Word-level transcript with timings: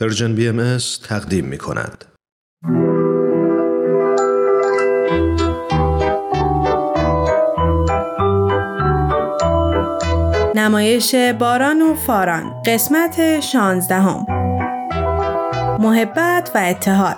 پرژن 0.00 0.34
بی 0.34 0.48
ام 0.48 0.78
تقدیم 1.08 1.44
می 1.44 1.58
کند. 1.58 2.04
نمایش 10.54 11.14
باران 11.14 11.82
و 11.82 11.94
فاران. 11.94 12.62
قسمت 12.66 13.40
شانزدهم. 13.40 14.26
محبت 15.80 16.50
و 16.54 16.58
اتحاد. 16.58 17.16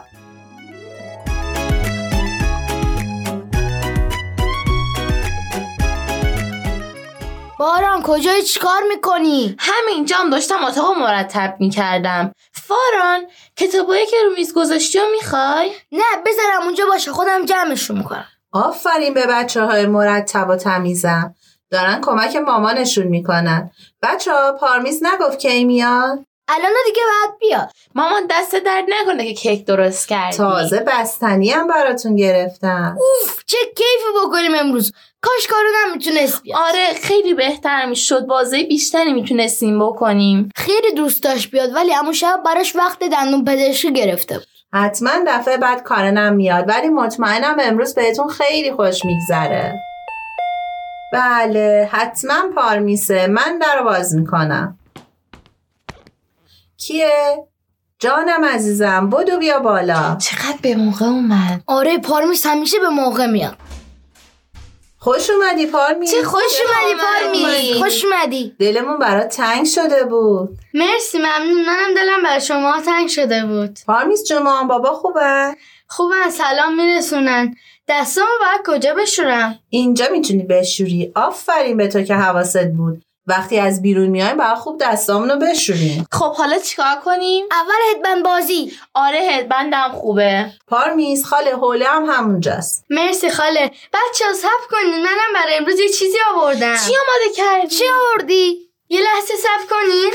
باران 7.59 8.03
کجای 8.03 8.43
چیکار 8.43 8.81
می‌کنی؟ 8.89 9.57
همینجام 9.59 10.31
داشتم 10.31 10.65
اتاق 10.65 10.99
مرتب 10.99 11.57
می‌کردم. 11.59 12.33
فاران 12.71 13.27
کتابایی 13.57 14.07
که 14.07 14.17
رو 14.25 14.33
میز 14.37 14.55
گذاشتی 14.55 14.99
و 14.99 15.03
می‌خوای؟ 15.13 15.73
نه 15.93 16.05
بذارم 16.27 16.63
اونجا 16.63 16.87
باشه 16.87 17.13
خودم 17.13 17.45
جمعشون 17.45 17.99
می‌کنم. 17.99 18.27
آفرین 18.53 19.15
به 19.15 19.27
بچه 19.27 19.63
های 19.63 19.87
مرتب 19.87 20.49
و 20.49 20.57
تمیزم. 20.57 21.35
دارن 21.71 22.01
کمک 22.01 22.37
مامانشون 22.37 23.07
می‌کنن. 23.07 23.71
بچه 24.03 24.33
ها 24.33 24.53
پارمیز 24.53 25.03
نگفت 25.05 25.39
کی 25.39 25.65
میاد؟ 25.65 26.27
الان 26.51 26.73
دیگه 26.87 27.03
باید 27.03 27.39
بیاد. 27.41 27.71
مامان 27.95 28.23
دست 28.31 28.55
درد 28.55 28.85
نکنه 28.89 29.27
که 29.27 29.35
کیک 29.35 29.67
درست 29.67 30.09
کردی. 30.09 30.37
تازه 30.37 30.81
بستنی 30.81 31.51
هم 31.51 31.67
براتون 31.67 32.17
گرفتم. 32.17 32.97
اوف 32.99 33.45
چه 33.47 33.57
کیفی 33.77 34.27
بکنیم 34.27 34.55
امروز. 34.55 34.93
کاش 35.23 35.47
کارو 35.47 35.69
نمی‌تونست 35.87 36.43
بیاد. 36.43 36.59
آره 36.63 36.95
خیلی 37.03 37.35
بهتر 37.35 37.87
می‌شد. 37.87 38.27
بازه 38.27 38.63
بیشتری 38.63 39.13
می‌تونستیم 39.13 39.87
بکنیم. 39.87 40.51
خیلی 40.57 40.93
دوست 40.97 41.23
داشت 41.23 41.51
بیاد 41.51 41.75
ولی 41.75 41.95
امو 41.95 42.13
شب 42.13 42.41
براش 42.47 42.77
وقت 42.77 42.99
دندون 43.05 43.45
پزشکی 43.45 43.93
گرفته 43.93 44.35
بود. 44.35 44.47
حتما 44.75 45.11
دفعه 45.27 45.57
بعد 45.57 45.83
کارنم 45.83 46.33
میاد 46.33 46.69
ولی 46.69 46.89
مطمئنم 46.89 47.57
امروز 47.61 47.95
بهتون 47.95 48.29
خیلی 48.29 48.73
خوش 48.73 49.05
میگذره. 49.05 49.75
بله 51.13 51.89
حتما 51.93 52.43
پارمیسه 52.57 53.27
من 53.27 53.59
در 53.59 53.83
باز 53.83 54.15
می‌کنم. 54.15 54.79
کیه؟ 56.81 57.37
جانم 57.99 58.45
عزیزم 58.45 59.11
بدو 59.11 59.39
بیا 59.39 59.59
بالا. 59.59 60.17
چقدر 60.21 60.59
به 60.63 60.75
موقع 60.75 61.07
اومد؟ 61.07 61.63
آره 61.67 61.99
پارمیس 61.99 62.47
همیشه 62.47 62.79
به 62.79 62.89
موقع 62.89 63.27
میاد. 63.27 63.57
خوش 64.99 65.31
اومدی 65.31 65.67
پارمیس 65.67 66.11
چه 66.11 66.23
خوش 66.23 66.43
اومدی 66.43 67.03
پارمیس 67.03 67.83
خوش 67.83 68.05
اومدی. 68.05 68.57
دلمون 68.59 68.99
برات 68.99 69.29
تنگ 69.29 69.67
شده 69.67 70.05
بود. 70.05 70.59
مرسی 70.75 71.19
ممنون. 71.19 71.65
منم 71.67 71.95
دلم 71.97 72.23
بر 72.23 72.39
شما 72.39 72.81
تنگ 72.81 73.09
شده 73.09 73.47
بود. 73.47 73.79
پارمیس 73.87 74.25
جون 74.25 74.43
مامان 74.43 74.69
بابا 74.69 74.93
خوبه؟ 74.93 75.57
خوبن 75.87 76.31
سلام 76.31 76.75
میرسونن. 76.75 77.55
دستامو 77.89 78.29
باید 78.41 78.61
کجا 78.67 78.95
بشورم؟ 78.95 79.59
اینجا 79.69 80.07
می‌تونی 80.13 80.43
بشوری. 80.43 81.13
آفرین 81.15 81.77
به 81.77 81.89
تو 81.89 82.03
که 82.03 82.15
حواست 82.15 82.69
بود. 82.69 83.05
وقتی 83.31 83.59
از 83.59 83.83
بیرون 83.83 84.07
میایم 84.07 84.37
باید 84.37 84.55
خوب 84.55 84.81
دستامونو 84.81 85.37
بشوریم 85.37 86.07
خب 86.13 86.35
حالا 86.35 86.59
چیکار 86.59 86.97
کنیم؟ 87.05 87.45
اول 87.51 87.97
هدبند 87.97 88.25
بازی. 88.25 88.73
آره 88.95 89.19
هدبندم 89.19 89.89
خوبه. 89.93 90.47
پارمیز 90.67 91.25
خاله 91.25 91.51
حوله 91.51 91.85
هم 91.85 92.05
همونجاست. 92.05 92.85
مرسی 92.91 93.31
خاله. 93.31 93.71
بچه 93.93 94.25
ها 94.27 94.33
سب 94.33 94.71
کنین. 94.71 95.03
منم 95.03 95.33
برای 95.35 95.57
امروز 95.57 95.81
یه 95.81 95.89
چیزی 95.89 96.19
آوردم. 96.35 96.77
چی 96.77 96.93
آماده 96.97 97.37
کردی؟ 97.37 97.77
چی 97.77 97.85
آوردی؟ 97.89 98.59
یه 98.89 99.01
لحظه 99.01 99.35
سب 99.37 99.71
کنین. 99.71 100.13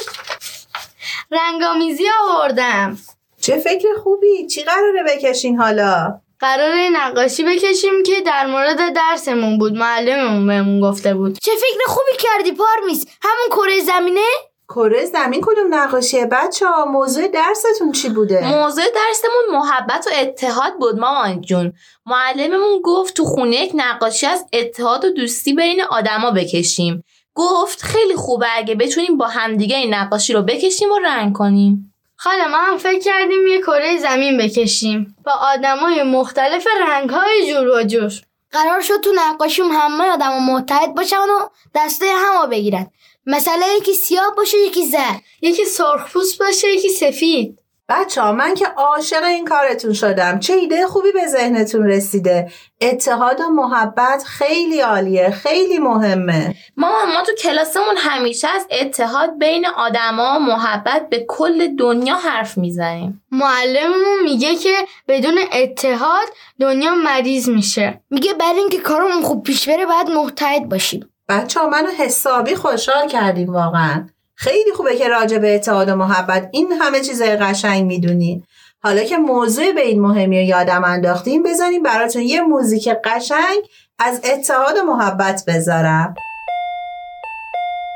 رنگامیزی 1.32 2.06
آوردم. 2.24 2.98
چه 3.42 3.58
فکر 3.58 3.88
خوبی. 4.04 4.48
چی 4.48 4.64
قراره 4.64 5.04
بکشین 5.08 5.58
حالا؟ 5.58 6.22
قراره 6.40 6.90
نقاشی 6.94 7.44
بکشیم 7.44 8.04
که 8.06 8.22
در 8.26 8.46
مورد 8.46 8.94
درسمون 8.94 9.58
بود 9.58 9.74
معلممون 9.74 10.48
بهمون 10.48 10.82
گفته 10.82 11.14
بود. 11.14 11.38
چه 11.42 11.52
فکر 11.52 11.80
خوبی 11.88 12.18
کردی 12.20 12.52
پارمیس 12.52 13.06
همون 13.22 13.48
کره 13.50 13.80
زمینه؟ 13.80 14.22
کره 14.70 15.06
زمین 15.06 15.42
کدوم 15.42 15.76
نقاشیه 15.76 16.26
بچه 16.26 16.68
ها 16.68 16.86
موضوع 16.86 17.28
درستون 17.28 17.92
چی 17.92 18.10
بوده؟ 18.10 18.48
موضوع 18.48 18.84
درسمون 18.84 19.60
محبت 19.60 20.08
و 20.08 20.22
اتحاد 20.22 20.74
بود 20.80 21.00
مامان 21.00 21.42
جون. 21.42 21.74
معلممون 22.06 22.82
گفت 22.84 23.14
تو 23.14 23.24
خونه 23.24 23.56
یک 23.56 23.72
نقاشی 23.76 24.26
از 24.26 24.46
اتحاد 24.54 25.06
و 25.06 25.10
دوستی 25.10 25.54
بین 25.54 25.82
آدما 25.82 26.32
بکشیم. 26.32 27.04
گفت 27.36 27.82
خیلی 27.82 28.16
خوبه 28.16 28.48
اگه 28.56 28.76
بتونیم 28.76 29.18
با 29.18 29.28
همدیگه 29.28 29.78
این 29.78 29.94
نقاشی 29.94 30.34
رو 30.34 30.42
بکشیم 30.42 30.92
و 30.92 31.00
رنگ 31.00 31.34
کنیم. 31.34 31.95
خاله 32.16 32.48
ما 32.48 32.58
هم 32.58 32.78
فکر 32.78 33.00
کردیم 33.00 33.48
یه 33.48 33.62
کره 33.62 33.98
زمین 33.98 34.38
بکشیم. 34.38 35.16
با 35.26 35.32
آدمای 35.32 36.04
مختلف 36.04 36.68
رنگهای 36.82 37.54
جور 37.54 37.68
و 37.68 37.84
جور. 37.84 38.12
قرار 38.52 38.82
شد 38.82 39.02
تو 39.02 39.12
نقاشیم 39.16 39.72
همه 39.72 40.04
آدم 40.04 40.44
متحد 40.44 40.96
باشن 40.96 41.16
و 41.18 41.50
دسته 41.76 42.06
همو 42.06 42.48
بگیرن. 42.48 42.88
مثلا 43.26 43.66
یکی 43.78 43.94
سیاه 43.94 44.34
باشه 44.38 44.58
یکی 44.58 44.86
زرد. 44.86 45.22
یکی 45.42 45.66
سرخپوست 45.66 46.40
باشه 46.40 46.68
یکی 46.68 46.90
سفید. 46.90 47.60
بچه 47.90 48.22
ها 48.22 48.32
من 48.32 48.54
که 48.54 48.66
عاشق 48.66 49.24
این 49.24 49.46
کارتون 49.46 49.94
شدم. 49.94 50.40
چه 50.40 50.54
ایده 50.54 50.88
خوبی 50.88 51.12
به 51.12 51.28
ذهنتون 51.28 51.88
رسیده؟ 51.88 52.52
اتحاد 52.82 53.40
و 53.40 53.50
محبت 53.50 54.24
خیلی 54.24 54.80
عالیه 54.80 55.30
خیلی 55.30 55.80
مهمه. 55.80 56.56
مامان 56.78 57.14
ما 57.14 57.22
تو 57.22 57.32
کلاسمون 57.34 57.98
همیشه 57.98 58.48
از 58.48 58.68
اتحاد 58.72 59.38
بین 59.40 59.66
آدما 59.66 60.40
محبت 60.40 61.10
به 61.10 61.26
کل 61.28 61.76
دنیا 61.76 62.16
حرف 62.16 62.58
می‌زنیم. 62.58 63.24
معلممون 63.32 64.24
میگه 64.24 64.56
که 64.56 64.76
بدون 65.08 65.38
اتحاد 65.54 66.28
دنیا 66.60 66.96
مریض 66.96 67.50
میشه. 67.50 68.02
میگه 68.10 68.34
برای 68.34 68.60
اینکه 68.60 68.78
کارمون 68.78 69.22
خوب 69.22 69.44
پیش 69.44 69.70
بره 69.70 69.86
باید 69.86 70.10
متحد 70.10 70.70
باشیم. 70.70 71.10
بچه 71.30 71.60
ها 71.60 71.70
منو 71.70 71.88
حسابی 71.88 72.56
خوشحال 72.56 73.08
کردیم 73.08 73.54
واقعا. 73.54 74.08
خیلی 74.36 74.72
خوبه 74.72 74.96
که 74.96 75.08
راجع 75.08 75.38
به 75.38 75.56
اتحاد 75.56 75.90
و 75.90 75.96
محبت 75.96 76.50
این 76.52 76.72
همه 76.72 77.00
چیزای 77.02 77.36
قشنگ 77.36 77.86
می‌دونین 77.86 78.44
حالا 78.84 79.04
که 79.04 79.18
موضوع 79.18 79.72
به 79.72 79.82
این 79.82 80.02
مهمی 80.02 80.40
و 80.40 80.42
یادم 80.42 80.84
انداختیم 80.84 81.44
بذاریم 81.44 81.84
براتون 81.84 82.22
یه 82.22 82.42
موزیک 82.42 82.90
قشنگ 82.90 83.64
از 84.00 84.22
اتحاد 84.24 84.78
و 84.78 84.84
محبت 84.84 85.44
بذارم. 85.48 86.16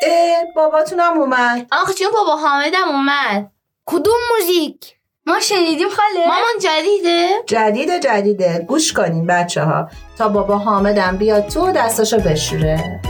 اه 0.07 0.45
باباتونم 0.55 1.17
اومد. 1.17 1.67
آخ 1.72 1.94
چون 1.94 2.07
بابا 2.13 2.35
حامدم 2.35 2.88
اومد. 2.88 3.51
کدوم 3.85 4.17
موزیک؟ 4.31 4.95
ما 5.25 5.39
شنیدیم 5.39 5.89
خاله. 5.89 6.28
مامان 6.28 6.59
جدیده؟ 6.61 7.28
جدیده 7.45 7.99
جدیده. 7.99 8.66
گوش 8.67 8.94
کنین 8.94 9.28
بچه 9.28 9.63
ها 9.63 9.89
تا 10.17 10.29
بابا 10.29 10.57
حامدم 10.57 11.17
بیاد 11.17 11.47
تو 11.47 11.72
دستاشو 11.72 12.17
بشوره. 12.17 13.01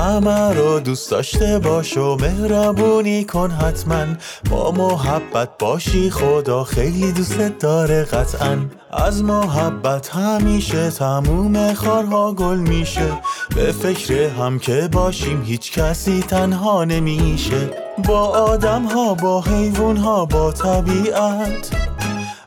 همه 0.00 0.54
رو 0.54 0.80
دوست 0.80 1.10
داشته 1.10 1.58
باش 1.58 1.96
و 1.96 2.16
مهربونی 2.16 3.24
کن 3.24 3.50
حتما. 3.50 4.04
با 4.50 4.70
محبت 4.70 5.58
باشی 5.58 6.10
خدا 6.10 6.64
خیلی 6.64 7.12
دوستت 7.12 7.58
داره 7.58 8.04
قطعا. 8.04 8.58
از 8.92 9.22
محبت 9.22 10.08
همیشه 10.08 10.90
تموم 10.90 11.74
خارها 11.74 12.32
گل 12.32 12.58
میشه. 12.58 13.12
به 13.56 13.72
فکر 13.72 14.28
هم 14.28 14.58
که 14.58 14.88
باشیم 14.92 15.42
هیچ 15.42 15.72
کسی 15.72 16.20
تنها 16.20 16.84
نمیشه. 16.84 17.70
با 18.08 18.28
آدم 18.28 18.84
ها 18.84 19.14
با 19.14 19.40
حیوان 19.40 19.96
ها 19.96 20.24
با 20.24 20.52
طبیعت. 20.52 21.89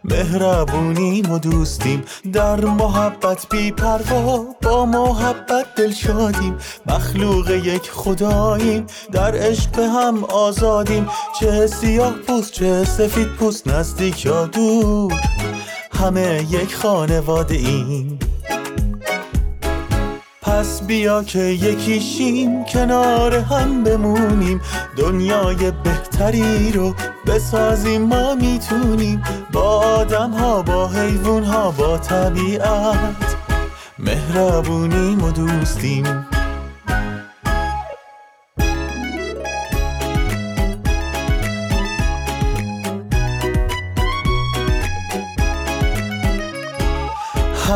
مهربونیم 0.04 1.32
و 1.32 1.40
دوستیم. 1.40 2.02
در 2.34 2.66
محبت 2.66 3.48
بی 3.50 3.72
پروا 3.72 4.46
با 4.62 4.86
محبت 4.86 5.76
دل 5.76 5.92
شادیم. 5.92 6.58
مخلوق 6.86 7.50
یک 7.50 7.92
خداییم 7.92 8.86
در 9.12 9.36
عشق 9.36 9.80
هم 9.80 10.24
آزادیم. 10.24 11.08
چه 11.40 11.68
سیاه 11.68 12.14
پوست 12.14 12.52
چه 12.52 12.84
سفید 12.84 13.28
پوست 13.28 13.68
نزدیک 13.68 14.26
یا 14.26 14.46
دور. 14.46 15.14
همه 15.92 16.46
یک 16.50 16.76
خانواده 16.76 17.56
ایم. 17.56 18.20
پس 20.42 20.82
بیا 20.82 21.24
که 21.24 21.40
یکیشیم 21.40 22.66
کنار 22.66 23.36
هم 23.36 23.84
بمونیم. 23.84 24.62
دنیای 24.98 25.72
بهتری 26.14 26.72
رو 26.72 26.96
بسازیم 27.28 28.02
ما 28.02 28.36
می‌تونیم 28.36 29.24
با 29.52 29.62
آدم 29.80 30.32
ها 30.32 30.62
با 30.62 30.88
حیوان 30.88 31.44
ها 31.44 31.72
با 31.72 31.98
طبیعت 31.98 33.36
مهربونیم 34.00 35.24
و 35.24 35.32
دوستیم. 35.32 36.33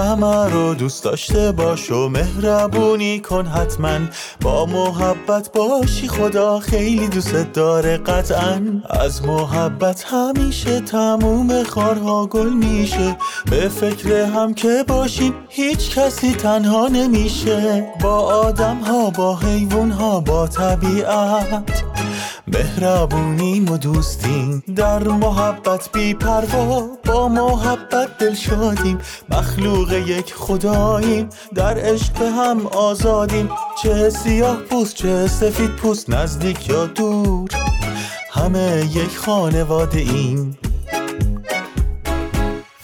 همه 0.07 0.49
رو 0.49 0.73
دوست 0.73 1.03
داشته 1.03 1.51
باش 1.51 1.91
و 1.91 2.09
مهربونی 2.09 3.19
کن 3.19 3.45
حتما. 3.45 3.99
با 4.41 4.65
محبت 4.65 5.51
باشی 5.51 6.07
خدا 6.07 6.59
خیلی 6.59 7.07
دوست 7.07 7.53
داره 7.53 7.97
قطعا. 7.97 8.61
از 8.89 9.25
محبت 9.25 10.05
همیشه 10.07 10.79
تموم 10.79 11.63
خارها 11.63 12.25
گل 12.27 12.49
میشه. 12.49 13.17
به 13.51 13.69
فکر 13.69 14.11
هم 14.11 14.53
که 14.53 14.83
باشیم 14.87 15.33
هیچ 15.49 15.95
کسی 15.95 16.31
تنها 16.31 16.87
نمیشه. 16.87 17.87
با 18.01 18.19
آدم 18.19 18.77
ها 18.77 19.09
با 19.09 19.35
حیوان 19.35 19.91
ها 19.91 20.19
با 20.19 20.47
طبیعت. 20.47 21.96
مهربونیم 22.53 23.71
و 23.71 23.77
دوستیم 23.77 24.63
در 24.75 25.03
محبت 25.03 25.89
بی 25.93 26.13
پروا 26.13 26.87
با 27.05 27.27
محبت 27.27 28.17
دل 28.17 28.33
شادیم. 28.33 28.97
مخلوق 29.29 29.91
یک 29.91 30.33
خداییم 30.33 31.29
در 31.55 31.77
عشق 31.77 32.21
هم 32.21 32.67
آزادیم. 32.67 33.49
چه 33.83 34.09
سیاه 34.09 34.55
پوست 34.55 34.95
چه 34.95 35.27
سفید 35.27 35.75
پوست 35.75 36.09
نزدیک 36.09 36.69
یا 36.69 36.85
دور 36.85 37.49
همه 38.31 38.89
یک 38.93 39.17
خانواده 39.17 39.99
ایم. 39.99 40.57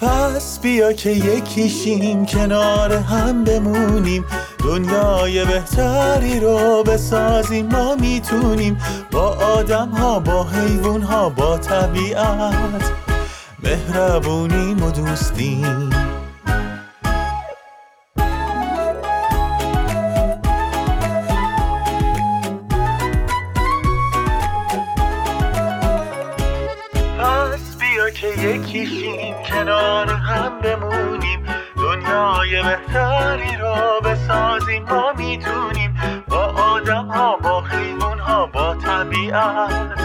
پس 0.01 0.59
بیا 0.59 0.93
که 0.93 1.09
یکیشیم 1.09 2.25
کنار 2.25 2.93
هم 2.93 3.43
بمونیم. 3.43 4.25
دنیای 4.63 5.45
بهتری 5.45 6.39
رو 6.39 6.83
بسازیم 6.83 7.65
ما 7.67 7.95
می‌تونیم 7.95 8.77
با 9.11 9.29
آدم 9.29 9.89
ها 9.89 10.19
با 10.19 10.43
حیوان 10.43 11.01
ها 11.01 11.29
با 11.29 11.57
طبیعت 11.57 12.91
مهربونیم 13.63 14.83
و 14.83 14.91
دوستیم. 14.91 15.89
پس 27.19 27.77
بیا 27.79 28.09
که 28.09 28.27
یکیشیم 28.27 29.35
کنار 29.49 30.09
هم 30.09 30.59
طبیعت 39.33 39.97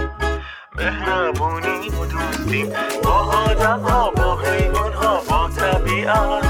مهربونیم 0.76 2.00
و 2.00 2.06
دوستیم 2.06 2.72
با 3.04 3.10
آدم 3.10 3.80
ها 3.80 4.10
با 4.10 4.36
حیوان 4.36 4.92
ها 4.92 5.22
با 5.30 5.48
طبیعت. 5.48 6.44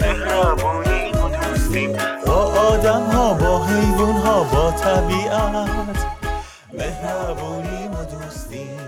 مهربونیم 0.00 1.24
و 1.24 1.28
دوستیم 1.28 1.92
با 2.26 2.34
آدم 2.42 3.02
ها 3.02 3.34
با 3.34 3.64
حیوان 3.64 4.16
ها 4.16 4.44
با 4.44 4.70
طبیعت. 4.70 6.06
مهربونیم 6.72 7.90
و 7.90 8.04
دوستیم 8.04 8.78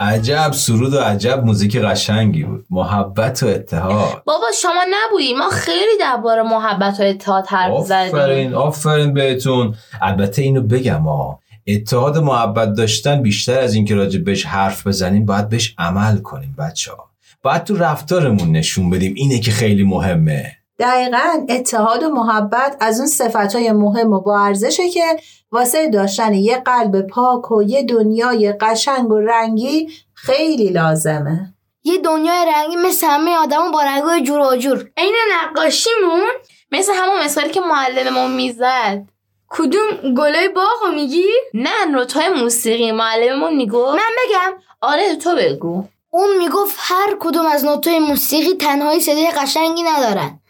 عجب 0.00 0.50
سرود 0.52 0.94
و 0.94 0.98
عجب 0.98 1.44
موزیک 1.44 1.76
قشنگی 1.76 2.44
بود. 2.44 2.66
محبت 2.70 3.42
و 3.42 3.46
اتحاد. 3.46 4.22
بابا 4.24 4.46
شما 4.62 4.84
نبودی. 4.90 5.34
ما 5.34 5.50
خیلی 5.50 5.98
درباره 6.00 6.42
محبت 6.42 7.00
و 7.00 7.02
اتحاد 7.02 7.46
حرف 7.46 7.84
زدیم. 7.84 8.14
آفرین 8.14 8.54
آفرین 8.54 9.14
بهتون. 9.14 9.74
البته 10.02 10.42
اینو 10.42 10.62
بگم 10.62 11.02
ها 11.02 11.39
اتحاد 11.74 12.18
محبت 12.18 12.74
داشتن 12.74 13.22
بیشتر 13.22 13.60
از 13.60 13.74
اینکه 13.74 13.94
راجع 13.94 14.20
بهش 14.20 14.46
حرف 14.46 14.86
بزنیم 14.86 15.26
باید 15.26 15.48
بهش 15.48 15.74
عمل 15.78 16.18
کنیم 16.18 16.54
بچه 16.58 16.92
ها 16.92 17.10
باید 17.42 17.64
تو 17.64 17.76
رفتارمون 17.76 18.52
نشون 18.52 18.90
بدیم 18.90 19.14
اینه 19.16 19.40
که 19.40 19.50
خیلی 19.50 19.84
مهمه. 19.84 20.56
دقیقا 20.78 21.46
اتحاد 21.48 22.02
و 22.02 22.08
محبت 22.08 22.76
از 22.80 22.98
اون 22.98 23.08
صفت 23.08 23.54
های 23.54 23.72
مهم 23.72 24.12
و 24.12 24.20
با 24.20 24.40
ارزشه 24.40 24.88
که 24.88 25.04
واسه 25.52 25.90
داشتن 25.90 26.34
یه 26.34 26.56
قلب 26.56 27.00
پاک 27.00 27.50
و 27.50 27.62
یه 27.62 27.82
دنیای 27.82 28.52
قشنگ 28.52 29.10
و 29.10 29.18
رنگی 29.18 29.88
خیلی 30.14 30.68
لازمه. 30.68 31.54
یه 31.84 31.98
دنیای 31.98 32.46
رنگی 32.54 32.76
مثل 32.76 33.06
همه 33.06 33.36
آدما 33.36 33.70
با 33.70 33.82
رنگای 33.82 34.22
جور 34.22 34.40
و 34.40 34.56
جور. 34.56 34.90
عین 34.96 35.16
نقاشیمون 35.32 36.30
مثل 36.72 36.92
همون 36.94 37.24
مثالی 37.24 37.50
که 37.50 37.60
معلممون 37.60 38.36
می‌زد. 38.36 39.08
کدوم 39.50 40.14
گلای 40.14 40.48
باغو 40.48 40.94
میگی؟ 40.94 41.26
نه 41.54 41.84
نوتای 41.84 42.28
موسیقی. 42.28 42.92
معلممون 42.92 43.56
می‌گفت. 43.56 43.94
من 43.94 44.10
بگم. 44.24 44.52
آره 44.80 45.16
تو 45.16 45.36
بگو. 45.36 45.84
اون 46.10 46.36
می‌گفت 46.38 46.74
هر 46.78 47.16
کدوم 47.20 47.46
از 47.46 47.64
نوتای 47.64 47.98
موسیقی 47.98 48.54
تنهایی 48.54 49.00
صدای 49.00 49.30
قشنگی 49.30 49.82
ندارن. 49.82 50.40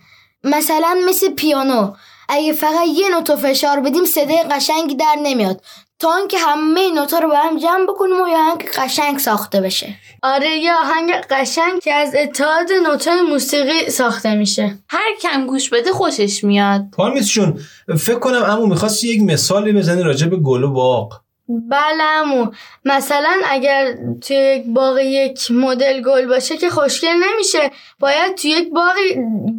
مثلا 0.45 0.99
مثل 1.09 1.29
پیانو. 1.35 1.93
اگه 2.31 2.53
فقط 2.53 2.87
یه 2.95 3.09
نوتو 3.09 3.37
فشار 3.37 3.81
بدیم 3.81 4.05
صدای 4.05 4.43
قشنگی 4.51 4.95
در 4.95 5.17
نمیاد. 5.23 5.61
تا 5.99 6.17
اینکه 6.17 6.39
همه 6.39 6.91
نوتا 6.91 7.19
رو 7.19 7.29
با 7.29 7.37
هم 7.37 7.59
جمع 7.59 7.87
بکنیم 7.89 8.23
و 8.23 8.29
یه 8.29 8.37
آهنگ 8.37 8.65
قشنگ 8.65 9.19
ساخته 9.19 9.61
بشه. 9.61 9.95
آره 10.23 10.57
یه 10.57 10.75
آهنگ 10.75 11.13
قشنگ 11.31 11.81
که 11.83 11.93
از 11.93 12.15
اتحاد 12.15 12.73
نوتای 12.87 13.21
موسیقی 13.21 13.91
ساخته 13.91 14.35
میشه. 14.35 14.79
هر 14.89 15.17
کم 15.23 15.47
گوش 15.47 15.71
بده 15.71 15.93
خوشش 15.93 16.45
میاد. 16.45 16.85
پارمیسشون 16.93 17.61
فکر 17.99 18.19
کنم 18.19 18.43
امو 18.43 18.67
می‌خواست 18.67 19.05
یک 19.05 19.23
مثالی 19.23 19.73
بزنی 19.73 20.03
راجع 20.03 20.27
به 20.27 20.37
گل 20.37 20.65
و 20.65 20.73
باغ. 20.73 21.21
بله 21.71 22.03
امو 22.03 22.47
مثلا 22.85 23.37
اگر 23.51 23.95
توی 24.21 24.37
یک 24.37 24.65
باغ 24.67 24.99
یک 24.99 25.51
مدل 25.51 26.03
گل 26.03 26.27
باشه 26.27 26.57
که 26.57 26.71
خوشگل 26.71 27.15
نمیشه 27.33 27.71
باید 28.01 28.35
توی 28.35 28.51
یک 28.51 28.71
باغ 28.73 28.95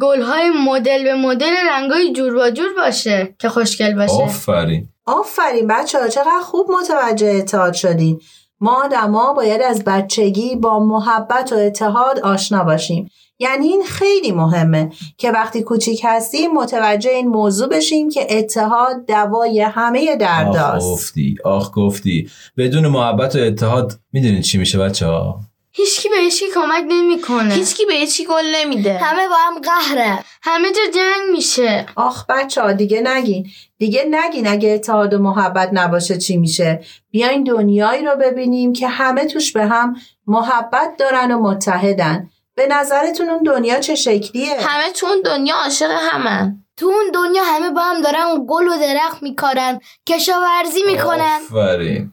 گلهای 0.00 0.50
مدل 0.50 1.04
به 1.04 1.14
مدل 1.14 1.52
رنگای 1.70 2.12
جور 2.12 2.36
و 2.36 2.50
جور 2.50 2.74
باشه 2.76 3.34
که 3.38 3.48
خوشگل 3.48 3.94
باشه. 3.94 4.22
آفرین. 4.22 4.88
آفرین 5.06 5.66
بچه 5.66 6.00
ها 6.00 6.08
چقدر 6.08 6.40
خوب 6.42 6.70
متوجه 6.70 7.26
اتحاد 7.26 7.72
شدین. 7.72 8.20
ما 8.60 8.84
آدما 8.84 9.32
باید 9.32 9.62
از 9.62 9.84
بچگی 9.84 10.56
با 10.56 10.78
محبت 10.78 11.52
و 11.52 11.56
اتحاد 11.56 12.18
آشنا 12.20 12.64
باشیم. 12.64 13.10
یعنی 13.42 13.66
این 13.66 13.82
خیلی 13.82 14.32
مهمه 14.32 14.92
که 15.18 15.30
وقتی 15.30 15.62
کوچیک 15.62 16.00
هستیم 16.04 16.50
متوجه 16.50 17.10
این 17.10 17.28
موضوع 17.28 17.68
بشیم 17.68 18.10
که 18.10 18.26
اتحاد 18.38 19.06
دوای 19.06 19.60
همه 19.60 20.10
آخ 20.12 20.18
درداست 20.18 20.86
گفتی. 20.86 21.36
آخ 21.44 21.70
گفتی. 21.74 22.30
بدون 22.56 22.86
محبت 22.86 23.36
و 23.36 23.38
اتحاد 23.38 23.92
می‌دونید 24.12 24.42
چی 24.42 24.58
میشه 24.58 24.78
بچه 24.78 25.06
ها 25.06 25.40
هیچکی 25.74 26.08
به 26.08 26.16
هیچکی 26.16 26.44
کمک 26.54 26.84
نمی‌کنه. 26.88 27.54
هیچکی 27.54 27.86
به 27.86 27.94
هیچی 27.94 28.24
گل 28.24 28.44
نمیده. 28.54 28.98
همه 28.98 29.28
با 29.28 29.34
هم 29.34 29.60
قهره. 29.60 30.18
همه 30.42 30.68
جا 30.68 30.80
جنگ 30.94 31.32
میشه. 31.32 31.86
آخ 31.96 32.26
بچه 32.26 32.62
ها 32.62 32.72
دیگه 32.72 33.00
نگین. 33.00 33.46
دیگه 33.78 34.04
نگین 34.10 34.48
اگه 34.48 34.68
اتحاد 34.68 35.14
و 35.14 35.18
محبت 35.18 35.70
نباشه 35.72 36.18
چی 36.18 36.36
میشه؟ 36.36 36.80
بیاین 37.10 37.44
دنیایی 37.44 38.04
رو 38.04 38.16
ببینیم 38.20 38.72
که 38.72 38.88
همه 38.88 39.24
توش 39.26 39.52
به 39.52 39.66
هم 39.66 39.96
محبت 40.26 40.96
دارن 40.98 41.32
و 41.32 41.38
متحدن. 41.42 42.30
به 42.54 42.66
نظرتون 42.66 43.30
اون 43.30 43.42
دنیا 43.42 43.80
چه 43.80 43.94
شکلیه؟ 43.94 44.60
همه 44.60 44.92
تو 44.92 45.06
اون 45.06 45.22
دنیا 45.24 45.54
عاشق 45.54 45.90
همن. 45.90 46.64
تو 46.76 46.86
اون 46.86 47.10
دنیا 47.14 47.42
همه 47.44 47.70
با 47.70 47.80
هم 47.80 48.02
دارن 48.02 48.46
گل 48.48 48.68
و 48.68 48.78
درخت 48.80 49.22
میکارن 49.22 49.80
کشاورزی 50.08 50.82
می‌کنن. 50.86 51.38
آفرین. 51.50 52.12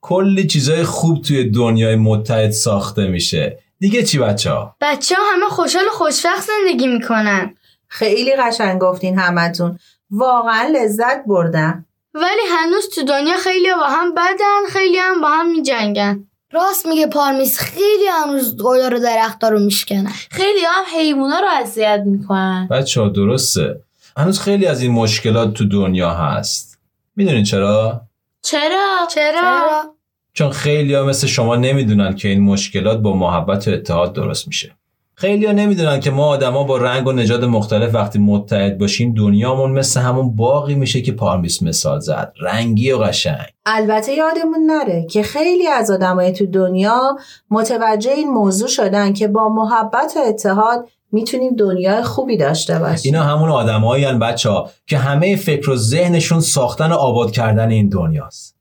کلی 0.00 0.46
چیزای 0.46 0.84
خوب 0.84 1.22
توی 1.22 1.50
دنیای 1.50 1.96
متحد 1.96 2.50
ساخته 2.50 3.06
میشه. 3.06 3.58
دیگه 3.78 4.02
چی 4.02 4.18
بچه 4.18 4.50
ها؟ 4.50 4.76
بچه 4.80 5.14
ها 5.16 5.22
همه 5.32 5.48
خوشحال 5.48 5.84
و 5.84 5.90
خوشبخت 5.90 6.48
زندگی 6.48 6.86
می‌کنن. 6.86 7.54
خیلی 7.88 8.36
قشنگ 8.36 8.80
گفتین 8.80 9.18
همتون. 9.18 9.78
واقعا 10.10 10.68
لذت 10.68 11.24
بردم. 11.26 11.86
ولی 12.14 12.42
هنوز 12.50 12.88
تو 12.94 13.02
دنیا 13.02 13.36
خیلی 13.36 13.74
با 13.74 13.86
هم 13.86 14.14
بدن 14.14 14.66
خیلی 14.68 14.98
هم 14.98 15.20
با 15.20 15.28
هم 15.28 15.50
میجنگن. 15.50 16.28
راست 16.56 16.86
میگه 16.86 17.06
پارمیس 17.06 17.58
خیلی 17.58 18.06
هنوز 18.22 18.56
گلا 18.56 18.88
رو 18.88 18.98
درختا 18.98 19.48
رو 19.48 19.58
میشکنن 19.58 20.12
خیلی 20.30 20.60
هم 20.66 20.98
حیوونا 20.98 21.40
رو 21.40 21.48
اذیت 21.62 22.02
می‌کنن. 22.06 22.68
بچه 22.70 23.00
ها 23.00 23.08
درسته. 23.08 23.80
هنوز 24.16 24.40
خیلی 24.40 24.66
از 24.66 24.82
این 24.82 24.92
مشکلات 24.92 25.54
تو 25.54 25.68
دنیا 25.68 26.10
هست. 26.10 26.78
می‌دونین 27.16 27.44
چرا؟ 27.44 28.00
چرا؟ 28.42 29.06
چرا؟ 29.14 29.94
چون 30.32 30.50
خیلی 30.50 30.94
ها 30.94 31.04
مثل 31.04 31.26
شما 31.26 31.56
نمی‌دونن 31.56 32.14
که 32.14 32.28
این 32.28 32.40
مشکلات 32.40 32.98
با 32.98 33.16
محبت 33.16 33.68
و 33.68 33.70
اتحاد 33.70 34.12
درست 34.12 34.46
میشه. 34.46 34.72
خیلی 35.18 35.46
ها 35.46 35.52
نمی‌دونن 35.52 36.00
که 36.00 36.10
ما 36.10 36.26
آدما 36.26 36.64
با 36.64 36.76
رنگ 36.76 37.06
و 37.06 37.12
نژاد 37.12 37.44
مختلف 37.44 37.94
وقتی 37.94 38.18
متحد 38.18 38.78
باشیم 38.78 39.14
دنیامون 39.14 39.70
مثل 39.70 40.00
همون 40.00 40.36
باقی 40.36 40.74
میشه 40.74 41.02
که 41.02 41.12
پارمیس 41.12 41.62
مثال 41.62 42.00
زد. 42.00 42.32
رنگی 42.40 42.92
و 42.92 42.98
قشنگ. 42.98 43.46
البته 43.66 44.12
یادمون 44.12 44.60
نره 44.66 45.06
که 45.10 45.22
خیلی 45.22 45.68
از 45.68 45.90
آدمای 45.90 46.32
تو 46.32 46.46
دنیا 46.46 47.16
متوجه 47.50 48.10
این 48.10 48.28
موضوع 48.28 48.68
شدن 48.68 49.12
که 49.12 49.28
با 49.28 49.48
محبت 49.48 50.12
و 50.16 50.20
اتحاد 50.28 50.88
می‌تونیم 51.12 51.56
دنیای 51.56 52.02
خوبی 52.02 52.36
داشته 52.36 52.78
باشیم. 52.78 53.14
اینا 53.14 53.26
همون 53.26 53.50
آدمایی 53.50 54.04
بچه 54.04 54.50
ها 54.50 54.70
که 54.86 54.98
همه 54.98 55.36
فکر 55.36 55.70
و 55.70 55.76
ذهنشون 55.76 56.40
ساختن 56.40 56.92
و 56.92 56.94
آباد 56.94 57.30
کردن 57.30 57.70
این 57.70 57.88
دنیاست. 57.88 58.55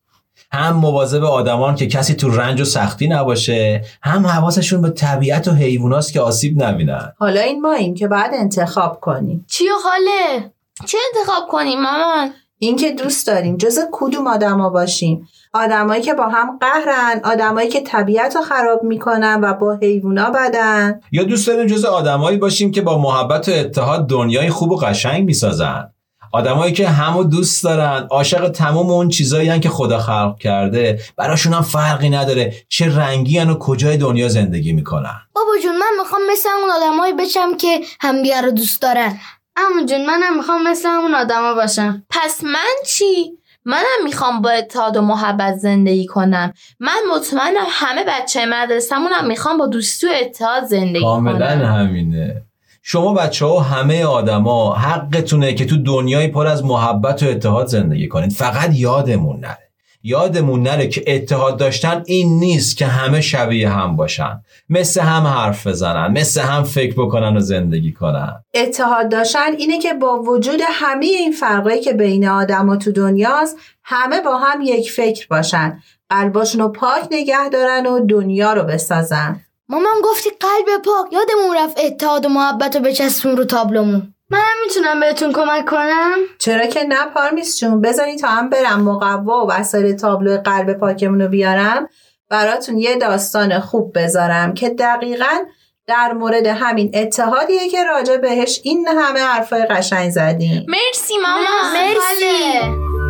هم 0.55 0.75
مواظب 0.75 1.23
آدمان 1.23 1.75
که 1.75 1.87
کسی 1.87 2.13
تو 2.13 2.29
رنج 2.29 2.61
و 2.61 2.65
سختی 2.65 3.07
نباشه 3.07 3.81
هم 4.01 4.27
حواسشون 4.27 4.81
به 4.81 4.89
طبیعت 4.89 5.47
و 5.47 5.51
حیواناست 5.51 6.13
که 6.13 6.21
آسیب 6.21 6.63
نبینن. 6.63 7.13
حالا 7.17 7.41
این 7.41 7.61
ماییم 7.61 7.93
که 7.93 8.07
باید 8.07 8.31
انتخاب 8.33 8.99
کنیم. 8.99 9.45
چیو 9.49 9.71
خاله 9.83 10.51
چه 10.85 10.97
انتخاب 11.15 11.47
کنیم 11.49 11.81
مامان؟ 11.81 12.31
اینکه 12.59 12.91
دوست 12.91 13.27
داریم 13.27 13.57
جز 13.57 13.79
کدوم 13.91 14.27
آدما 14.27 14.69
باشیم؟ 14.69 15.27
آدمایی 15.53 16.01
که 16.01 16.13
با 16.13 16.23
هم 16.23 16.59
قهرن 16.61 17.21
آدمایی 17.23 17.69
که 17.69 17.81
طبیعت 17.81 18.35
رو 18.35 18.41
خراب 18.41 18.83
می‌کنن 18.83 19.39
و 19.43 19.53
با 19.53 19.77
حیوونا 19.81 20.29
بدن. 20.29 20.99
یا 21.11 21.23
دوست 21.23 21.47
داریم 21.47 21.67
جز 21.67 21.85
آدمایی 21.85 22.37
باشیم 22.37 22.71
که 22.71 22.81
با 22.81 22.97
محبت 22.97 23.49
و 23.49 23.51
اتحاد 23.51 24.09
دنیای 24.09 24.49
خوب 24.49 24.71
و 24.71 24.75
قشنگ 24.75 25.25
می‌سازن؟ 25.25 25.91
آدمایی 26.35 26.73
که 26.73 26.89
همو 26.89 27.23
دوست 27.23 27.63
دارن 27.63 28.07
عاشق 28.11 28.49
تمام 28.49 28.89
اون 28.89 29.09
چیزایی 29.09 29.59
که 29.59 29.69
خدا 29.69 29.99
خلق 29.99 30.37
کرده 30.39 30.99
براشون 31.17 31.53
هم 31.53 31.61
فرقی 31.61 32.09
نداره 32.09 32.53
چه 32.69 32.97
رنگی 32.97 33.39
و 33.39 33.53
کجای 33.53 33.97
دنیا 33.97 34.27
زندگی 34.27 34.73
می‌کنن. 34.73 35.21
بابا 35.35 35.51
جون 35.63 35.77
من 35.77 35.91
می‌خوام 35.99 36.21
مثل 36.31 36.49
اون 36.49 36.69
آدمایی 36.69 37.13
بشم 37.13 37.57
که 37.57 37.79
همدیگه 37.99 38.41
رو 38.41 38.51
دوست 38.51 38.81
دارن. 38.81 39.19
اما 39.55 39.85
جون 39.85 40.05
منم 40.05 40.37
می‌خوام 40.37 40.67
مثل 40.67 40.89
همون 40.89 41.15
آدما 41.15 41.53
باشم. 41.53 42.03
پس 42.09 42.43
من 42.43 42.75
چی؟ 42.87 43.37
منم 43.65 44.03
می‌خوام 44.03 44.41
با 44.41 44.49
اتحاد 44.49 44.97
و 44.97 45.01
محبت 45.01 45.55
زندگی 45.55 46.05
کنم. 46.05 46.53
من 46.79 46.99
مطمئنم 47.15 47.65
همه 47.69 48.03
بچه 48.07 48.45
مدرسه‌مون 48.45 49.11
هم 49.11 49.27
می‌خوام 49.27 49.57
با 49.57 49.67
دوستی 49.67 50.07
و 50.07 50.11
اتحاد 50.21 50.63
زندگی 50.63 51.01
کاملا 51.01 51.55
کنم 51.55 51.65
همینه. 51.65 52.41
شما 52.87 53.13
بچه 53.13 53.45
ها 53.45 53.55
و 53.55 53.59
همه 53.59 54.05
آدما 54.05 54.75
حقتونه 54.75 55.53
که 55.53 55.65
تو 55.65 55.77
دنیای 55.77 56.27
پر 56.27 56.47
از 56.47 56.65
محبت 56.65 57.23
و 57.23 57.25
اتحاد 57.25 57.67
زندگی 57.67 58.07
کنید. 58.07 58.31
فقط 58.31 58.69
یادمون 58.73 59.39
نره. 59.39 59.71
یادمون 60.03 60.63
نره 60.63 60.87
که 60.87 61.03
اتحاد 61.07 61.57
داشتن 61.57 62.03
این 62.05 62.39
نیست 62.39 62.77
که 62.77 62.85
همه 62.85 63.21
شبیه 63.21 63.69
هم 63.69 63.95
باشن. 63.95 64.41
مثل 64.69 65.01
هم 65.01 65.23
حرف 65.23 65.67
بزنن 65.67 66.11
مثل 66.11 66.41
هم 66.41 66.63
فکر 66.63 66.93
بکنن 66.93 67.37
و 67.37 67.39
زندگی 67.39 67.91
کنن. 67.91 68.43
اتحاد 68.53 69.11
داشتن 69.11 69.53
اینه 69.57 69.79
که 69.79 69.93
با 69.93 70.21
وجود 70.21 70.59
همه 70.63 71.05
این 71.05 71.31
فرقایی 71.31 71.81
که 71.81 71.93
بین 71.93 72.27
آدم 72.27 72.69
و 72.69 72.75
تو 72.75 72.91
دنیاست 72.91 73.57
همه 73.83 74.21
با 74.21 74.37
هم 74.37 74.61
یک 74.61 74.91
فکر 74.91 75.27
باشن. 75.27 75.79
قلباشون 76.09 76.61
رو 76.61 76.69
پاک 76.69 77.07
نگه 77.11 77.49
دارن 77.49 77.85
و 77.85 78.05
دنیا 78.05 78.53
رو 78.53 78.63
بسازن. 78.63 79.41
مامان 79.69 80.01
گفتی 80.03 80.29
قلب 80.29 80.81
پاک 80.81 81.13
یادمون 81.13 81.57
رفت 81.57 81.79
اتحاد 81.79 82.25
و 82.25 82.29
محبت 82.29 82.75
رو 82.75 82.81
بچسبون 82.81 83.37
رو 83.37 83.45
تابلومون. 83.45 84.13
منم 84.29 84.55
می‌تونم 84.67 84.99
بهتون 84.99 85.33
کمک 85.33 85.65
کنم؟ 85.65 86.17
چرا 86.39 86.65
که 86.65 86.83
نه 86.83 87.05
پارمیس 87.05 87.59
جون. 87.59 87.81
بذارین 87.81 88.17
تا 88.17 88.27
هم 88.27 88.49
برم 88.49 88.81
مقوا 88.81 89.45
و 89.45 89.51
وسایل 89.51 89.95
تابلو 89.95 90.37
قلب 90.37 90.73
پاکمون 90.73 91.21
رو 91.21 91.27
بیارم. 91.27 91.89
براتون 92.29 92.77
یه 92.77 92.95
داستان 92.95 93.59
خوب 93.59 93.99
بذارم 93.99 94.53
که 94.53 94.69
دقیقا 94.69 95.45
در 95.87 96.13
مورد 96.13 96.47
همین 96.47 96.91
اتحادیه 96.93 97.69
که 97.69 97.83
راجع 97.83 98.17
بهش 98.17 98.61
این 98.63 98.87
همه 98.87 99.19
حرفای 99.19 99.65
قشنگ 99.65 100.09
زدیم. 100.09 100.65
مرسی 100.67 101.13
مامان. 101.17 101.73
مرسی. 101.73 103.04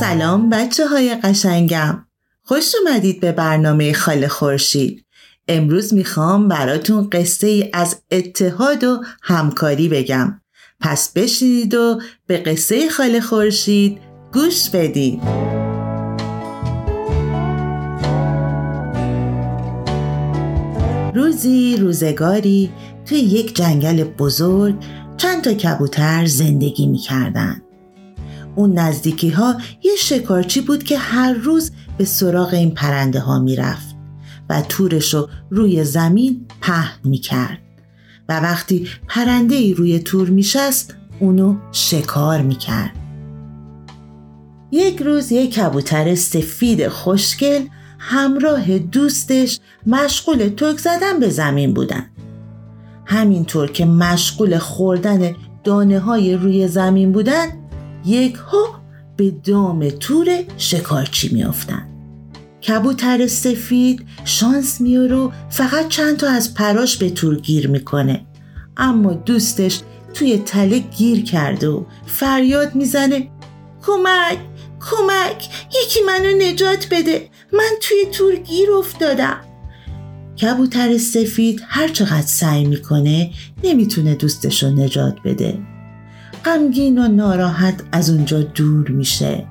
سلام 0.00 0.50
بچه 0.50 0.86
های 0.86 1.14
قشنگم. 1.14 2.06
خوش 2.42 2.72
اومدید 2.74 3.20
به 3.20 3.32
برنامه 3.32 3.92
خاله 3.92 4.28
خورشید. 4.28 5.06
امروز 5.48 5.94
می‌خوام 5.94 6.48
براتون 6.48 7.10
قصه 7.10 7.46
ای 7.46 7.70
از 7.72 8.02
اتحاد 8.10 8.84
و 8.84 9.02
همکاری 9.22 9.88
بگم. 9.88 10.40
پس 10.80 11.12
بشینید 11.12 11.74
و 11.74 12.00
به 12.26 12.36
قصه 12.36 12.88
خاله 12.88 13.20
خورشید 13.20 13.98
گوش 14.32 14.70
بدید 14.70 15.20
روزی 21.14 21.76
روزگاری 21.76 22.70
توی 23.06 23.18
یک 23.18 23.56
جنگل 23.56 24.04
بزرگ 24.04 24.74
چند 25.16 25.42
تا 25.42 25.54
کبوتر 25.54 26.26
زندگی 26.26 26.86
می‌کردن. 26.86 27.63
اون 28.56 28.78
نزدیکی 28.78 29.30
ها 29.30 29.56
یه 29.82 29.96
شکارچی 29.98 30.60
بود 30.60 30.82
که 30.82 30.98
هر 30.98 31.32
روز 31.32 31.70
به 31.98 32.04
سراغ 32.04 32.54
این 32.54 32.70
پرنده 32.70 33.20
ها 33.20 33.38
می‌رفت 33.38 33.94
و 34.48 34.62
تورش 34.62 35.14
رو 35.14 35.28
روی 35.50 35.84
زمین 35.84 36.46
پهن 36.60 36.98
می‌کرد. 37.04 37.58
و 38.28 38.40
وقتی 38.40 38.88
پرنده 39.08 39.54
ای 39.54 39.74
روی 39.74 39.98
تور 39.98 40.30
میشست 40.30 40.94
اونو 41.20 41.56
شکار 41.72 42.42
می‌کرد. 42.42 42.92
یک 44.72 45.02
روز 45.02 45.32
یک 45.32 45.54
کبوتر 45.54 46.14
سفید 46.14 46.88
خوشگل 46.88 47.60
همراه 47.98 48.78
دوستش 48.78 49.60
مشغول 49.86 50.48
ترک 50.48 50.78
زدن 50.78 51.20
به 51.20 51.28
زمین 51.28 51.74
بودن. 51.74 52.06
همینطور 53.06 53.70
که 53.70 53.84
مشغول 53.84 54.58
خوردن 54.58 55.32
دانه 55.64 55.98
های 55.98 56.34
روی 56.34 56.68
زمین 56.68 57.12
بودن 57.12 57.46
یک 58.06 58.34
ها 58.34 58.80
به 59.16 59.30
دام 59.30 59.88
تور 59.88 60.26
شکارچی 60.56 61.28
میافتند. 61.34 61.88
کبوتر 62.68 63.26
سفید 63.26 64.06
شانس 64.24 64.80
میاره 64.80 65.28
فقط 65.50 65.88
چند 65.88 66.16
تا 66.16 66.30
از 66.30 66.54
پراش 66.54 66.96
به 66.96 67.10
تور 67.10 67.40
گیر 67.40 67.68
می‌کنه. 67.68 68.26
اما 68.76 69.12
دوستش 69.12 69.80
توی 70.14 70.38
تله 70.38 70.78
گیر 70.78 71.24
کرده 71.24 71.68
و 71.68 71.84
فریاد 72.06 72.74
می‌زنه 72.74 73.28
کمک 73.86 74.38
کمک 74.80 75.48
یکی 75.84 76.00
منو 76.06 76.52
نجات 76.52 76.88
بده 76.90 77.28
من 77.52 77.70
توی 77.82 78.04
تور 78.12 78.36
گیر 78.36 78.72
افتادم. 78.72 79.40
کبوتر 80.40 80.98
سفید 80.98 81.62
هر 81.68 81.88
چقدر 81.88 82.26
سعی 82.26 82.64
می‌کنه 82.64 83.30
نمی‌تونه 83.64 84.14
دوستش 84.14 84.62
رو 84.62 84.70
نجات 84.70 85.16
بده. 85.24 85.58
غمگین 86.44 86.98
و 86.98 87.08
ناراحت 87.08 87.74
از 87.92 88.10
اونجا 88.10 88.42
دور 88.42 88.88
میشه 88.88 89.46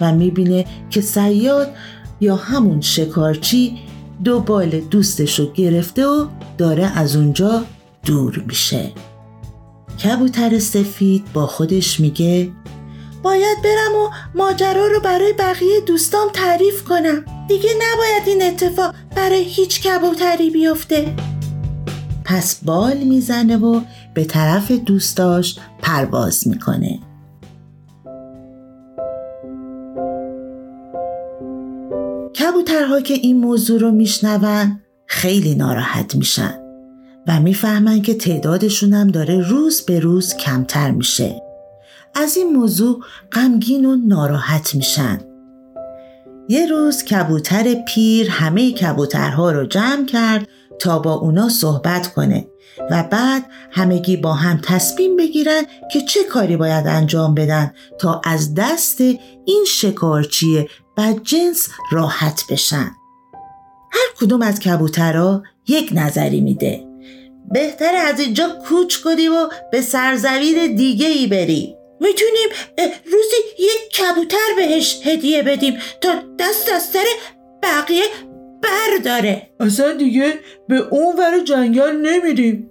و 0.00 0.12
می‌بینه 0.12 0.64
که 0.90 1.00
سیاد 1.00 1.74
یا 2.20 2.36
همون 2.36 2.80
شکارچی 2.80 3.78
دو 4.24 4.40
بال 4.40 4.80
دوستش 4.80 5.38
رو 5.38 5.52
گرفته 5.52 6.06
و 6.06 6.26
داره 6.58 6.98
از 6.98 7.16
اونجا 7.16 7.64
دور 8.06 8.44
میشه. 8.46 8.92
کبوتر 10.04 10.58
سفید 10.58 11.24
با 11.32 11.46
خودش 11.46 12.00
میگه 12.00 12.50
باید 13.22 13.62
برم 13.64 14.02
و 14.02 14.10
ماجرا 14.34 14.86
رو 14.86 15.00
برای 15.00 15.32
بقیه 15.32 15.80
دوستام 15.86 16.28
تعریف 16.32 16.84
کنم. 16.84 17.24
دیگه 17.48 17.70
نباید 17.74 18.22
این 18.26 18.42
اتفاق 18.42 18.94
برای 19.16 19.44
هیچ 19.44 19.82
کبوتری 19.82 20.50
بیفته. 20.50 21.14
پس 22.24 22.64
بال 22.64 22.96
می‌زنه 22.96 23.56
و 23.56 23.80
به 24.14 24.24
طرف 24.24 24.72
دوستاش 24.72 25.58
پرواز 25.82 26.48
می‌کنه. 26.48 26.98
کبوترها 32.38 33.00
که 33.00 33.14
این 33.14 33.40
موضوع 33.40 33.80
رو 33.80 33.90
میشنون 33.90 34.80
خیلی 35.06 35.54
ناراحت 35.54 36.14
میشن 36.14 36.54
و 37.28 37.40
می‌فهمن 37.40 38.02
که 38.02 38.14
تعدادشون 38.14 38.92
هم 38.92 39.08
داره 39.08 39.48
روز 39.48 39.82
به 39.82 40.00
روز 40.00 40.34
کمتر 40.34 40.90
میشه. 40.90 41.42
از 42.14 42.36
این 42.36 42.56
موضوع 42.56 43.00
غمگین 43.32 43.84
و 43.84 43.96
ناراحت 43.96 44.74
میشن. 44.74 45.20
یه 46.48 46.66
روز 46.66 47.04
کبوتر 47.04 47.74
پیر 47.74 48.30
همه 48.30 48.72
کبوترها 48.72 49.50
رو 49.50 49.66
جمع 49.66 50.06
کرد 50.06 50.48
تا 50.80 50.98
با 50.98 51.12
اونا 51.14 51.48
صحبت 51.48 52.14
کنه 52.14 52.46
و 52.90 53.02
بعد 53.02 53.46
همگی 53.70 54.16
با 54.16 54.32
هم 54.32 54.60
تصمیم 54.62 55.16
بگیرن 55.16 55.62
که 55.92 56.00
چه 56.00 56.24
کاری 56.24 56.56
باید 56.56 56.86
انجام 56.86 57.34
بدن 57.34 57.74
تا 57.98 58.20
از 58.24 58.54
دست 58.54 59.00
این 59.44 59.64
شکارچی 59.68 60.68
بدجنس 60.96 61.68
راحت 61.92 62.42
بشن. 62.50 62.90
هر 63.92 64.08
کدوم 64.20 64.42
از 64.42 64.60
کبوترها 64.60 65.42
یک 65.68 65.90
نظری 65.94 66.40
میده. 66.40 66.86
بهتر 67.50 67.94
از 67.94 68.20
اینجا 68.20 68.48
کوچ 68.68 68.96
کنیم 68.96 69.32
و 69.32 69.48
به 69.72 69.80
سرزمین 69.80 70.74
دیگه 70.74 71.06
ای 71.06 71.26
بریم 71.26 71.76
می‌تونیم 72.00 72.48
روزی 73.04 73.36
یک 73.58 73.92
کبوتر 73.96 74.48
بهش 74.56 75.00
هدیه 75.04 75.42
بدیم 75.42 75.78
تا 76.00 76.14
دست 76.38 76.68
از 76.74 76.82
سر 76.82 77.04
بقیه 77.62 78.04
برداره. 78.64 79.50
اصلا 79.60 79.92
دیگه 79.92 80.32
به 80.68 80.76
اون 80.76 81.16
ور 81.16 81.44
جنگل 81.44 81.96
نمیریم. 82.02 82.70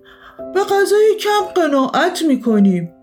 به 0.54 0.60
غذای 0.64 1.16
کم 1.20 1.62
قناعت 1.62 2.22
می‌کنیم. 2.22 2.94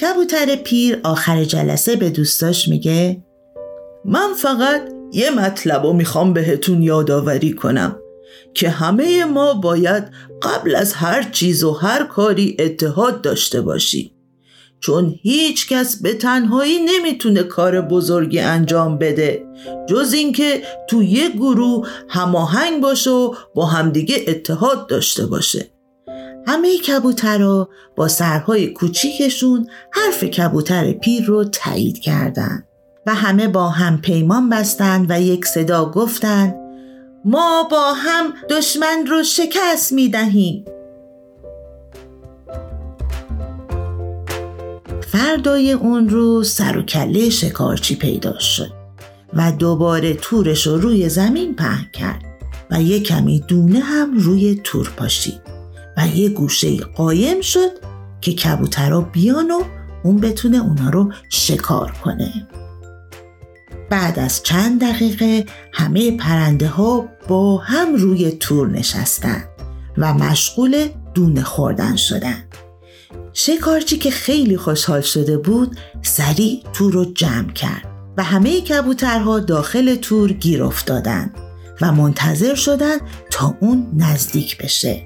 کبوتر 0.00 0.56
پیر 0.56 1.00
آخر 1.04 1.44
جلسه 1.44 1.96
به 1.96 2.10
دوستاش 2.10 2.68
میگه 2.68 3.22
من 4.04 4.34
فقط 4.36 4.80
یه 5.12 5.30
مطلب 5.30 5.84
رو 5.86 5.92
می‌خوام 5.92 6.32
بهتون 6.32 6.82
یادآوری 6.82 7.52
کنم 7.52 7.96
که 8.54 8.68
همه 8.68 9.24
ما 9.24 9.54
باید 9.54 10.04
قبل 10.42 10.74
از 10.74 10.92
هر 10.92 11.22
چیز 11.22 11.64
و 11.64 11.72
هر 11.72 12.04
کاری 12.04 12.56
اتحاد 12.58 13.20
داشته 13.20 13.60
باشیم. 13.60 14.17
چون 14.80 15.14
هیچ 15.22 15.68
کس 15.68 16.02
به 16.02 16.14
تنهایی 16.14 16.78
نمی‌تونه 16.78 17.42
کار 17.42 17.80
بزرگی 17.80 18.40
انجام 18.40 18.98
بده 18.98 19.46
جز 19.88 20.12
اینکه 20.12 20.62
تو 20.88 21.02
یک 21.02 21.32
گروه 21.32 21.88
هماهنگ 22.08 22.82
باشه 22.82 23.10
و 23.10 23.34
با 23.54 23.66
همدیگه 23.66 24.24
اتحاد 24.26 24.86
داشته 24.86 25.26
باشه 25.26 25.70
همه 26.46 26.78
کبوترها 26.78 27.68
با 27.96 28.08
سرهای 28.08 28.72
کوچیکشون 28.72 29.66
حرف 29.92 30.24
کبوتر 30.24 30.92
پیر 30.92 31.24
رو 31.24 31.44
تایید 31.44 31.98
کردند 31.98 32.68
و 33.06 33.14
همه 33.14 33.48
با 33.48 33.68
هم 33.68 34.00
پیمان 34.00 34.48
بستند 34.48 35.06
و 35.10 35.20
یک 35.20 35.44
صدا 35.44 35.90
گفتند 35.90 36.54
ما 37.24 37.68
با 37.70 37.92
هم 37.92 38.32
دشمن 38.50 39.06
رو 39.06 39.22
شکست 39.22 39.92
می 39.92 40.08
دهیم. 40.08 40.64
فردای 45.12 45.72
اون 45.72 46.08
رو 46.08 46.44
سر 46.44 46.78
و 46.78 46.82
کله 46.82 47.30
شکارچی 47.30 47.96
پیدا 47.96 48.38
شد 48.38 48.72
و 49.32 49.52
دوباره 49.52 50.14
تورش 50.14 50.66
رو 50.66 50.78
روی 50.78 51.08
زمین 51.08 51.56
پهن 51.56 51.86
کرد 51.92 52.24
و 52.70 52.82
یه 52.82 53.00
کمی 53.00 53.40
دونه 53.40 53.80
هم 53.80 54.18
روی 54.18 54.60
تور 54.64 54.92
پاشید 54.96 55.40
و 55.96 56.08
یه 56.08 56.28
گوشه 56.28 56.76
قایم 56.76 57.40
شد 57.40 57.70
که 58.20 58.32
کبوترها 58.32 59.00
بیان 59.00 59.50
و 59.50 59.62
اون 60.04 60.16
بتونه 60.16 60.58
اونا 60.58 60.90
رو 60.90 61.12
شکار 61.28 61.92
کنه. 62.04 62.48
بعد 63.90 64.18
از 64.18 64.42
چند 64.42 64.80
دقیقه 64.80 65.44
همه 65.72 66.16
پرنده 66.16 66.68
ها 66.68 67.08
با 67.28 67.56
هم 67.56 67.94
روی 67.94 68.30
تور 68.30 68.70
نشستن 68.70 69.44
و 69.98 70.14
مشغول 70.14 70.88
دونه 71.14 71.42
خوردن 71.42 71.96
شدن. 71.96 72.44
شکارچی 73.40 73.98
که 73.98 74.10
خیلی 74.10 74.56
خوشحال 74.56 75.00
شده 75.00 75.38
بود 75.38 75.76
سریع 76.02 76.62
تور 76.72 76.92
رو 76.92 77.04
جمع 77.04 77.52
کرد 77.52 77.86
و 78.16 78.22
همه 78.22 78.60
کبوترها 78.60 79.38
داخل 79.38 79.94
تور 79.94 80.32
گیر 80.32 80.62
افتادن 80.62 81.32
و 81.80 81.92
منتظر 81.92 82.54
شدن 82.54 82.96
تا 83.30 83.56
اون 83.60 83.92
نزدیک 83.96 84.58
بشه. 84.58 85.02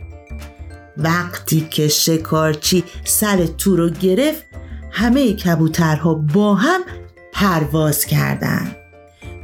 وقتی 0.96 1.68
که 1.70 1.88
شکارچی 1.88 2.84
سر 3.04 3.46
تور 3.46 3.78
رو 3.78 3.90
گرفت 3.90 4.42
همه 4.90 5.32
کبوترها 5.32 6.14
با 6.14 6.54
هم 6.54 6.80
پرواز 7.32 8.04
کردن 8.04 8.76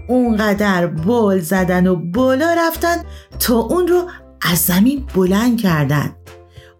اونقدر 0.08 0.86
بال 0.86 1.40
زدن 1.40 1.86
و 1.86 1.96
بالا 1.96 2.54
رفتن 2.58 2.96
تا 3.38 3.54
اون 3.54 3.88
رو 3.88 4.10
از 4.40 4.58
زمین 4.58 5.06
بلند 5.14 5.60
کردن 5.60 6.16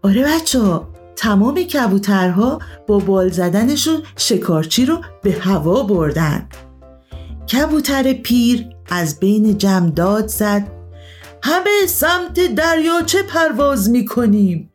آره 0.03 0.25
بچه 0.25 0.81
تمام 1.19 1.63
کبوترها 1.63 2.59
با 2.87 2.99
بال 2.99 3.29
زدنشون 3.29 4.03
شکارچی 4.17 4.87
رو 4.87 5.01
به 5.23 5.33
هوا 5.33 5.83
بردن. 5.83 6.49
کبوتر 7.53 8.13
پیر 8.13 8.67
از 8.91 9.21
بین 9.21 9.59
جمع 9.59 9.91
داد 9.91 10.27
زد. 10.27 10.69
همه 11.43 11.87
سمت 11.89 12.55
دریاچه 12.55 13.23
پرواز 13.23 13.91
می‌کنیم. 13.91 14.71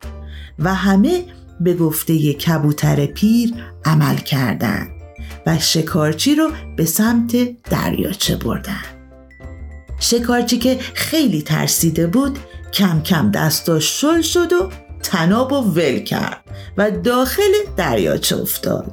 و 0.58 0.74
همه 0.74 1.24
به 1.60 1.74
گفته 1.74 2.32
کبوتر 2.32 3.06
پیر 3.06 3.54
عمل 3.84 4.16
کردند 4.16 4.90
و 5.46 5.58
شکارچی 5.58 6.34
رو 6.34 6.50
به 6.76 6.84
سمت 6.84 7.62
دریاچه 7.62 8.36
بردن 8.36 8.82
شکارچی 10.00 10.58
که 10.58 10.78
خیلی 10.94 11.42
ترسیده 11.42 12.06
بود 12.06 12.38
کم 12.72 13.02
کم 13.02 13.30
دستاش 13.30 14.00
شل 14.00 14.20
شد 14.20 14.52
و 14.52 14.70
تناب 15.04 15.52
و 15.52 15.56
ول 15.56 15.98
کرد 15.98 16.44
و 16.76 16.90
داخل 16.90 17.52
دریاچه 17.76 18.36
افتاد. 18.36 18.92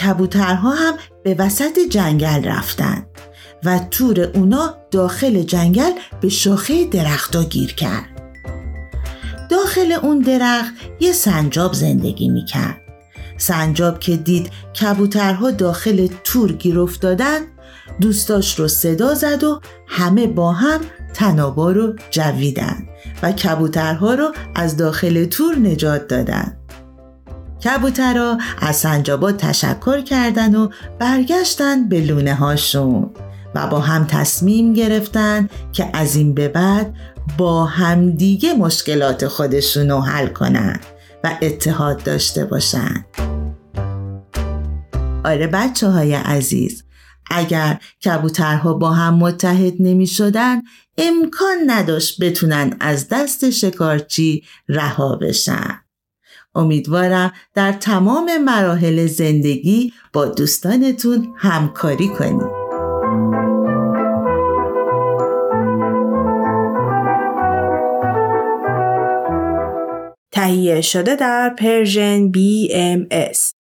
کبوترها 0.00 0.70
هم 0.70 0.94
به 1.24 1.34
وسط 1.38 1.78
جنگل 1.90 2.44
رفتن 2.44 3.06
و 3.64 3.78
تور 3.90 4.20
اونا 4.20 4.74
داخل 4.90 5.42
جنگل 5.42 5.92
به 6.20 6.28
شاخه 6.28 6.84
درختا 6.84 7.42
گیر 7.42 7.74
کرد. 7.74 8.08
داخل 9.50 9.92
اون 9.92 10.18
درخت 10.18 10.74
یه 11.00 11.12
سنجاب 11.12 11.72
زندگی 11.72 12.28
می‌کرد. 12.28 12.80
سنجاب 13.38 14.00
که 14.00 14.16
دید 14.16 14.50
کبوترها 14.80 15.50
داخل 15.50 16.08
تور 16.24 16.52
گیر 16.52 16.80
افتادن 16.80 17.40
دوستاش 18.00 18.58
رو 18.58 18.68
صدا 18.68 19.14
زد 19.14 19.44
و 19.44 19.60
همه 19.86 20.26
با 20.26 20.52
هم 20.52 20.80
تنابا 21.14 21.70
رو 21.70 21.94
جویدن. 22.10 22.88
و 23.22 23.32
کبوترها 23.32 24.14
رو 24.14 24.32
از 24.54 24.76
داخل 24.76 25.24
تور 25.24 25.58
نجات 25.58 26.08
دادن. 26.08 26.56
کبوترها 27.64 28.38
از 28.58 28.76
سنجابا 28.76 29.32
تشکر 29.32 30.00
کردن 30.00 30.54
و 30.54 30.68
برگشتن 30.98 31.88
به 31.88 32.00
لونه 32.00 32.34
هاشون 32.34 33.10
و 33.54 33.66
با 33.66 33.80
هم 33.80 34.04
تصمیم 34.04 34.72
گرفتن 34.72 35.48
که 35.72 35.90
از 35.92 36.16
این 36.16 36.34
به 36.34 36.48
بعد 36.48 36.94
با 37.38 37.64
همدیگه 37.64 38.54
مشکلات 38.54 39.26
خودشون 39.26 39.90
رو 39.90 40.00
حل 40.00 40.26
کنن 40.26 40.80
و 41.24 41.30
اتحاد 41.42 42.02
داشته 42.02 42.44
باشن. 42.44 43.04
آره 45.24 45.46
بچه 45.46 45.88
های 45.88 46.14
عزیز 46.14 46.84
اگر 47.30 47.80
کبوترها 48.04 48.74
با 48.74 48.90
هم 48.90 49.14
متحد 49.14 49.74
نمی 49.80 50.06
شدن 50.06 50.62
امکان 50.98 51.56
نداشت 51.66 52.22
بتونن 52.22 52.76
از 52.80 53.08
دست 53.08 53.50
شکارچی 53.50 54.44
رها 54.68 55.16
بشن. 55.16 55.80
امیدوارم 56.54 57.32
در 57.54 57.72
تمام 57.72 58.38
مراحل 58.38 59.06
زندگی 59.06 59.92
با 60.12 60.26
دوستانتون 60.26 61.34
همکاری 61.36 62.08
کنید 62.08 62.66
تهیه 70.32 70.80
شده 70.80 71.16
در 71.16 71.54
پرژن 71.58 72.32
BMS 72.32 73.55